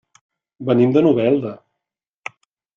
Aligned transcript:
Venim 0.69 0.95
de 0.95 1.05
Novelda. 1.09 1.53